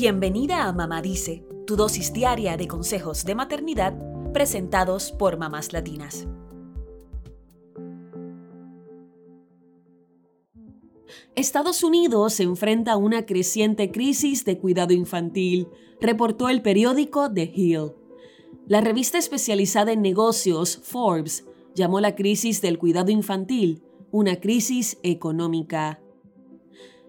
Bienvenida 0.00 0.68
a 0.68 0.72
Mamá 0.72 1.02
Dice, 1.02 1.44
tu 1.66 1.74
dosis 1.74 2.12
diaria 2.12 2.56
de 2.56 2.68
consejos 2.68 3.24
de 3.24 3.34
maternidad 3.34 3.98
presentados 4.32 5.10
por 5.10 5.38
mamás 5.38 5.72
latinas. 5.72 6.28
Estados 11.34 11.82
Unidos 11.82 12.34
se 12.34 12.44
enfrenta 12.44 12.92
a 12.92 12.96
una 12.96 13.26
creciente 13.26 13.90
crisis 13.90 14.44
de 14.44 14.56
cuidado 14.56 14.94
infantil, 14.94 15.66
reportó 16.00 16.48
el 16.48 16.62
periódico 16.62 17.28
The 17.32 17.52
Hill. 17.52 17.90
La 18.68 18.80
revista 18.80 19.18
especializada 19.18 19.90
en 19.90 20.00
negocios, 20.00 20.78
Forbes, 20.80 21.44
llamó 21.74 21.98
la 21.98 22.14
crisis 22.14 22.62
del 22.62 22.78
cuidado 22.78 23.10
infantil 23.10 23.82
una 24.12 24.36
crisis 24.36 24.96
económica. 25.02 26.00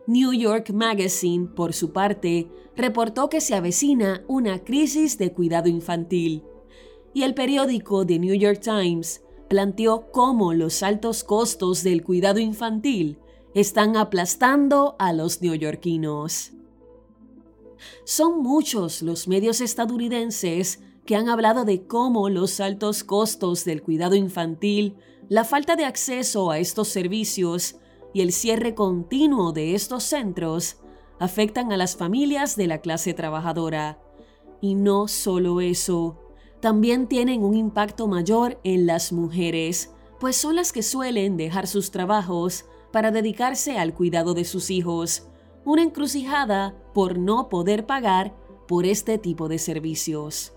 New 0.10 0.34
York 0.34 0.71
Magazine, 0.71 1.46
por 1.46 1.71
su 1.71 1.94
parte, 1.94 2.50
reportó 2.76 3.30
que 3.30 3.41
se 3.41 3.54
avecina 3.54 4.23
una 4.27 4.63
crisis 4.63 5.20
de 5.20 5.34
cuidado 5.34 5.70
infantil. 5.70 6.44
Y 7.13 7.22
el 7.22 7.35
periódico 7.35 8.08
The 8.08 8.18
New 8.18 8.34
York 8.34 8.59
Times 8.59 9.22
planteó 9.49 10.09
cómo 10.12 10.55
los 10.55 10.82
altos 10.82 11.23
costos 11.23 11.84
del 11.84 12.04
cuidado 12.04 12.40
infantil 12.40 13.20
están 13.54 13.98
aplastando 13.98 14.95
a 14.98 15.13
los 15.13 15.44
neoyorquinos. 15.44 16.54
Son 18.04 18.41
muchos 18.41 19.04
los 19.04 19.27
medios 19.27 19.62
estadounidenses 19.62 20.80
que 21.05 21.18
han 21.18 21.30
hablado 21.30 21.66
de 21.66 21.85
cómo 21.85 22.30
los 22.30 22.60
altos 22.60 23.04
costos 23.04 23.63
del 23.63 23.84
cuidado 23.84 24.16
infantil, 24.16 24.96
la 25.27 25.44
falta 25.44 25.76
de 25.76 25.85
acceso 25.85 26.49
a 26.49 26.57
estos 26.57 26.88
servicios 26.88 27.76
y 28.13 28.22
el 28.22 28.31
cierre 28.31 28.76
continuo 28.76 29.52
de 29.52 29.76
estos 29.76 30.04
centros 30.04 30.77
afectan 31.20 31.72
a 31.72 31.77
las 31.77 31.95
familias 31.95 32.55
de 32.55 32.68
la 32.68 32.80
clase 32.80 33.13
trabajadora. 33.13 33.99
Y 34.62 34.76
no 34.76 35.07
solo 35.07 35.62
eso, 35.62 36.20
también 36.60 37.07
tienen 37.07 37.43
un 37.43 37.55
impacto 37.55 38.07
mayor 38.07 38.60
en 38.63 38.85
las 38.85 39.12
mujeres, 39.12 39.91
pues 40.20 40.35
son 40.35 40.55
las 40.55 40.74
que 40.74 40.84
suelen 40.84 41.37
dejar 41.37 41.68
sus 41.68 41.91
trabajos 41.91 42.65
para 42.91 43.12
dedicarse 43.12 43.77
al 43.77 43.93
cuidado 43.93 44.34
de 44.34 44.43
sus 44.43 44.70
hijos, 44.70 45.27
una 45.63 45.84
encrucijada 45.84 46.76
por 46.93 47.18
no 47.18 47.48
poder 47.49 47.85
pagar 47.85 48.35
por 48.68 48.85
este 48.85 49.18
tipo 49.18 49.48
de 49.48 49.60
servicios. 49.60 50.54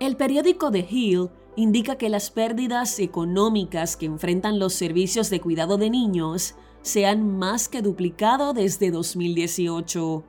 El 0.00 0.16
periódico 0.16 0.70
The 0.70 0.86
Hill 0.88 1.30
indica 1.58 1.96
que 1.96 2.08
las 2.08 2.30
pérdidas 2.30 3.00
económicas 3.00 3.96
que 3.96 4.06
enfrentan 4.06 4.60
los 4.60 4.74
servicios 4.74 5.28
de 5.28 5.40
cuidado 5.40 5.76
de 5.76 5.90
niños 5.90 6.54
se 6.82 7.04
han 7.04 7.36
más 7.36 7.68
que 7.68 7.82
duplicado 7.82 8.52
desde 8.52 8.92
2018. 8.92 10.22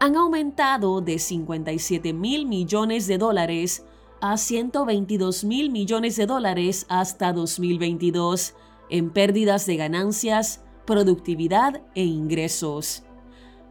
Han 0.00 0.16
aumentado 0.16 1.00
de 1.02 1.20
57 1.20 2.12
mil 2.12 2.46
millones 2.46 3.06
de 3.06 3.16
dólares 3.16 3.84
a 4.20 4.36
122 4.36 5.44
mil 5.44 5.70
millones 5.70 6.16
de 6.16 6.26
dólares 6.26 6.84
hasta 6.88 7.32
2022 7.32 8.54
en 8.90 9.10
pérdidas 9.10 9.66
de 9.66 9.76
ganancias, 9.76 10.64
productividad 10.84 11.80
e 11.94 12.02
ingresos. 12.02 13.04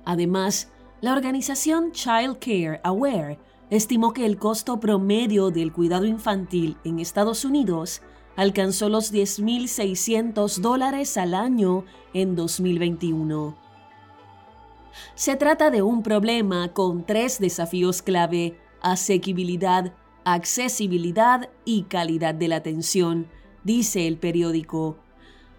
Además, 0.05 0.71
la 1.01 1.11
organización 1.11 1.91
Child 1.91 2.39
Care 2.39 2.79
Aware 2.85 3.37
estimó 3.69 4.13
que 4.13 4.25
el 4.25 4.37
costo 4.37 4.79
promedio 4.79 5.51
del 5.51 5.71
cuidado 5.73 6.05
infantil 6.05 6.77
en 6.83 6.99
Estados 6.99 7.45
Unidos 7.45 8.01
alcanzó 8.35 8.89
los 8.89 9.13
10.600 9.13 10.59
dólares 10.59 11.17
al 11.17 11.33
año 11.33 11.85
en 12.13 12.35
2021. 12.35 13.57
Se 15.15 15.35
trata 15.35 15.71
de 15.71 15.81
un 15.81 16.03
problema 16.03 16.73
con 16.73 17.05
tres 17.05 17.39
desafíos 17.39 18.01
clave, 18.01 18.57
asequibilidad, 18.81 19.93
accesibilidad 20.23 21.49
y 21.65 21.83
calidad 21.83 22.35
de 22.35 22.47
la 22.47 22.57
atención, 22.57 23.27
dice 23.63 24.07
el 24.07 24.17
periódico. 24.17 24.97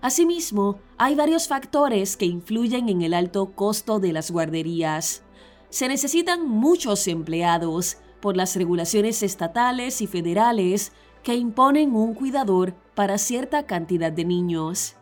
Asimismo, 0.00 0.78
hay 0.98 1.14
varios 1.14 1.48
factores 1.48 2.16
que 2.16 2.26
influyen 2.26 2.88
en 2.88 3.02
el 3.02 3.14
alto 3.14 3.52
costo 3.52 3.98
de 3.98 4.12
las 4.12 4.30
guarderías. 4.30 5.22
Se 5.70 5.88
necesitan 5.88 6.46
muchos 6.48 7.08
empleados 7.08 7.98
por 8.20 8.36
las 8.36 8.56
regulaciones 8.56 9.22
estatales 9.22 10.00
y 10.00 10.06
federales 10.06 10.92
que 11.22 11.34
imponen 11.34 11.94
un 11.94 12.14
cuidador 12.14 12.74
para 12.94 13.18
cierta 13.18 13.66
cantidad 13.66 14.12
de 14.12 14.24
niños. 14.24 14.96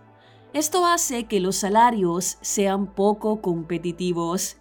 Esto 0.53 0.87
hace 0.87 1.25
que 1.25 1.41
los 1.41 1.57
salarios 1.57 2.39
sean 2.41 2.87
poco 2.95 3.41
competitivos. 3.41 4.57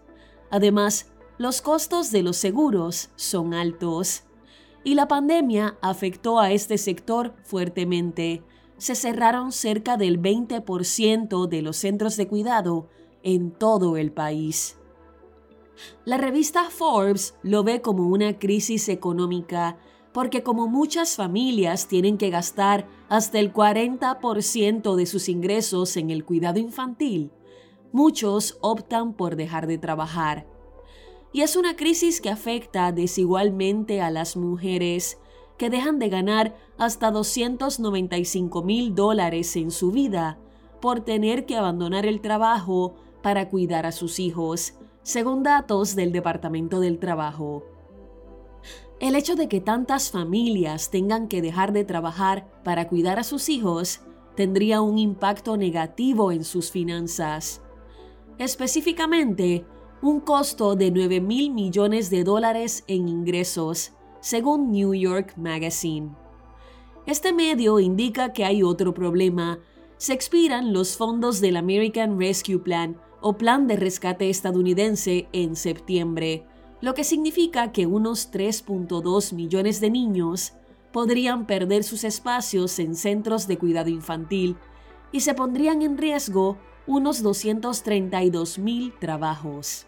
Además, 0.50 1.12
los 1.38 1.62
costos 1.62 2.12
de 2.12 2.24
los 2.24 2.38
seguros 2.38 3.12
son 3.16 3.54
altos. 3.54 4.24
Y 4.84 4.96
la 4.96 5.08
pandemia 5.08 5.78
afectó 5.82 6.40
a 6.40 6.52
este 6.52 6.78
sector 6.78 7.34
fuertemente, 7.44 8.44
se 8.78 8.96
cerraron 8.96 9.52
cerca 9.52 9.96
del 9.96 10.22
20% 10.22 11.48
de 11.48 11.62
los 11.62 11.78
centros 11.78 12.18
de 12.18 12.28
cuidado 12.28 12.90
en 13.24 13.52
todo 13.52 13.96
el 13.96 14.12
país. 14.12 14.78
La 16.06 16.18
revista 16.18 16.70
Forbes 16.70 17.36
lo 17.44 17.64
ve 17.64 17.82
como 17.82 18.08
una 18.08 18.38
crisis 18.40 18.90
económica 18.90 19.78
porque 20.14 20.44
como 20.44 20.68
muchas 20.68 21.16
familias 21.16 21.88
tienen 21.88 22.18
que 22.18 22.30
gastar 22.30 22.88
hasta 23.10 23.40
el 23.40 23.52
40% 23.52 24.96
de 24.96 25.06
sus 25.06 25.28
ingresos 25.28 25.98
en 25.98 26.12
el 26.12 26.24
cuidado 26.24 26.60
infantil, 26.60 27.32
muchos 27.92 28.58
optan 28.62 29.14
por 29.14 29.36
dejar 29.36 29.66
de 29.66 29.80
trabajar. 29.80 30.46
Y 31.34 31.42
es 31.42 31.56
una 31.56 31.76
crisis 31.76 32.22
que 32.22 32.30
afecta 32.30 32.92
desigualmente 32.92 34.02
a 34.02 34.12
las 34.12 34.38
mujeres, 34.38 35.18
que 35.58 35.72
dejan 35.72 35.98
de 35.98 36.10
ganar 36.10 36.56
hasta 36.78 37.10
295 37.10 38.64
mil 38.64 38.94
dólares 38.94 39.56
en 39.56 39.72
su 39.72 39.92
vida 39.92 40.38
por 40.80 41.02
tener 41.02 41.46
que 41.46 41.58
abandonar 41.58 42.06
el 42.06 42.22
trabajo 42.22 42.94
para 43.24 43.50
cuidar 43.50 43.86
a 43.86 43.92
sus 43.92 44.20
hijos, 44.20 44.76
según 45.04 45.44
datos 45.44 45.96
del 45.96 46.12
Departamento 46.12 46.80
del 46.80 46.98
Trabajo. 46.98 47.64
El 49.00 49.16
hecho 49.16 49.36
de 49.36 49.50
que 49.50 49.60
tantas 49.60 50.12
familias 50.12 50.90
tengan 50.90 51.28
que 51.28 51.42
dejar 51.42 51.74
de 51.74 51.84
trabajar 51.84 52.50
para 52.64 52.88
cuidar 52.88 53.20
a 53.20 53.24
sus 53.24 53.50
hijos 53.50 54.02
tendría 54.36 54.82
un 54.82 54.98
impacto 54.98 55.58
negativo 55.58 56.32
en 56.32 56.44
sus 56.44 56.72
finanzas. 56.72 57.62
Específicamente, 58.38 59.66
un 60.02 60.22
costo 60.22 60.76
de 60.76 60.90
9 60.90 61.22
mil 61.22 61.52
millones 61.52 62.10
de 62.10 62.24
dólares 62.24 62.84
en 62.88 63.08
ingresos, 63.08 63.92
según 64.22 64.72
New 64.72 64.94
York 64.94 65.34
Magazine. 65.36 66.16
Este 67.06 67.34
medio 67.34 67.80
indica 67.80 68.32
que 68.32 68.46
hay 68.46 68.64
otro 68.64 68.94
problema. 68.94 69.60
Se 69.98 70.14
expiran 70.14 70.72
los 70.72 70.96
fondos 70.96 71.42
del 71.42 71.58
American 71.58 72.18
Rescue 72.18 72.60
Plan 72.60 72.98
o 73.24 73.38
Plan 73.38 73.68
de 73.68 73.78
Rescate 73.78 74.30
estadounidense 74.30 75.28
en 75.32 75.56
septiembre, 75.56 76.46
lo 76.82 76.94
que 76.94 77.06
significa 77.06 77.72
que 77.72 77.88
unos 77.88 78.32
3.2 78.32 79.34
millones 79.34 79.80
de 79.80 79.90
niños 79.90 80.54
podrían 80.92 81.48
perder 81.48 81.86
sus 81.86 82.04
espacios 82.04 82.78
en 82.80 82.96
centros 82.96 83.48
de 83.48 83.58
cuidado 83.58 83.90
infantil 83.90 84.58
y 85.14 85.22
se 85.22 85.34
pondrían 85.34 85.82
en 85.82 85.98
riesgo 85.98 86.58
unos 86.86 87.24
232 87.24 88.60
mil 88.60 88.94
trabajos. 89.00 89.88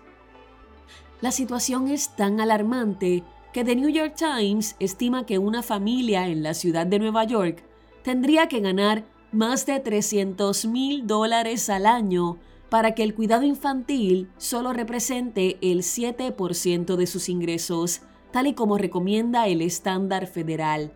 La 1.19 1.31
situación 1.31 1.90
es 1.90 2.16
tan 2.16 2.40
alarmante 2.40 3.23
que 3.52 3.66
The 3.66 3.75
New 3.75 3.90
York 3.90 4.16
Times 4.16 4.78
estima 4.79 5.25
que 5.25 5.40
una 5.40 5.62
familia 5.62 6.28
en 6.28 6.41
la 6.41 6.53
ciudad 6.53 6.88
de 6.88 7.00
Nueva 7.00 7.25
York 7.25 7.66
tendría 8.02 8.47
que 8.47 8.62
ganar 8.62 9.03
más 9.34 9.66
de 9.66 9.81
300 9.81 10.66
mil 10.67 11.06
dólares 11.06 11.69
al 11.69 11.85
año 11.85 12.38
para 12.75 12.94
que 12.94 13.03
el 13.03 13.16
cuidado 13.16 13.46
infantil 13.46 14.30
solo 14.36 14.74
represente 14.74 15.58
el 15.61 15.79
7% 15.79 16.97
de 16.97 17.08
sus 17.08 17.29
ingresos, 17.29 18.02
tal 18.34 18.47
y 18.47 18.53
como 18.53 18.78
recomienda 18.78 19.47
el 19.47 19.61
estándar 19.61 20.28
federal. 20.28 20.91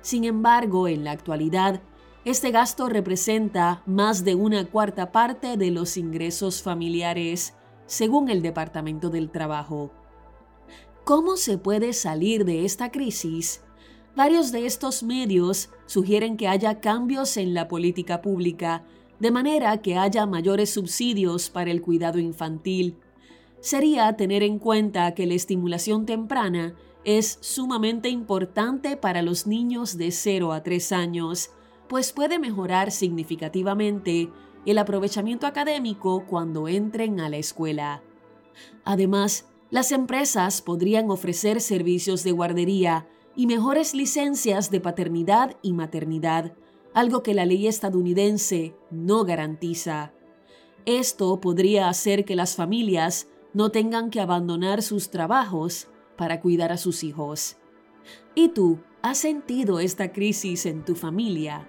Sin 0.00 0.24
embargo, 0.24 0.88
en 0.88 1.04
la 1.04 1.10
actualidad, 1.10 1.82
este 2.24 2.50
gasto 2.50 2.88
representa 2.88 3.82
más 3.84 4.24
de 4.24 4.36
una 4.36 4.64
cuarta 4.64 5.12
parte 5.12 5.58
de 5.58 5.70
los 5.70 5.98
ingresos 5.98 6.62
familiares, 6.62 7.52
según 7.84 8.30
el 8.30 8.40
Departamento 8.40 9.10
del 9.10 9.30
Trabajo. 9.30 9.92
¿Cómo 11.04 11.36
se 11.36 11.58
puede 11.58 11.92
salir 11.92 12.46
de 12.46 12.64
esta 12.64 12.90
crisis? 12.90 13.62
Varios 14.16 14.50
de 14.50 14.64
estos 14.64 15.02
medios 15.02 15.68
sugieren 15.84 16.38
que 16.38 16.48
haya 16.48 16.80
cambios 16.80 17.36
en 17.36 17.52
la 17.52 17.68
política 17.68 18.22
pública, 18.22 18.86
de 19.22 19.30
manera 19.30 19.80
que 19.82 19.96
haya 19.96 20.26
mayores 20.26 20.70
subsidios 20.70 21.48
para 21.48 21.70
el 21.70 21.80
cuidado 21.80 22.18
infantil. 22.18 22.96
Sería 23.60 24.16
tener 24.16 24.42
en 24.42 24.58
cuenta 24.58 25.14
que 25.14 25.26
la 25.26 25.34
estimulación 25.34 26.06
temprana 26.06 26.74
es 27.04 27.38
sumamente 27.40 28.08
importante 28.08 28.96
para 28.96 29.22
los 29.22 29.46
niños 29.46 29.96
de 29.96 30.10
0 30.10 30.52
a 30.52 30.64
3 30.64 30.90
años, 30.90 31.52
pues 31.88 32.12
puede 32.12 32.40
mejorar 32.40 32.90
significativamente 32.90 34.28
el 34.66 34.76
aprovechamiento 34.76 35.46
académico 35.46 36.24
cuando 36.26 36.66
entren 36.66 37.20
a 37.20 37.28
la 37.28 37.36
escuela. 37.36 38.02
Además, 38.84 39.46
las 39.70 39.92
empresas 39.92 40.62
podrían 40.62 41.12
ofrecer 41.12 41.60
servicios 41.60 42.24
de 42.24 42.32
guardería 42.32 43.06
y 43.36 43.46
mejores 43.46 43.94
licencias 43.94 44.72
de 44.72 44.80
paternidad 44.80 45.56
y 45.62 45.74
maternidad, 45.74 46.56
algo 46.94 47.22
que 47.22 47.34
la 47.34 47.46
ley 47.46 47.66
estadounidense 47.66 48.74
no 48.90 49.24
garantiza. 49.24 50.12
Esto 50.84 51.40
podría 51.40 51.88
hacer 51.88 52.24
que 52.24 52.36
las 52.36 52.56
familias 52.56 53.28
no 53.54 53.70
tengan 53.70 54.10
que 54.10 54.20
abandonar 54.20 54.82
sus 54.82 55.10
trabajos 55.10 55.88
para 56.16 56.40
cuidar 56.40 56.72
a 56.72 56.76
sus 56.76 57.04
hijos. 57.04 57.56
¿Y 58.34 58.48
tú 58.48 58.80
has 59.02 59.18
sentido 59.18 59.80
esta 59.80 60.12
crisis 60.12 60.66
en 60.66 60.84
tu 60.84 60.94
familia? 60.94 61.68